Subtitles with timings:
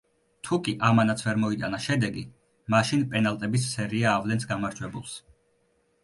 [0.47, 2.23] თუკი ამანაც ვერ მოიტანა შედეგი,
[2.75, 5.13] მაშინ პენალტების სერია ავლენს გამარჯვებულს.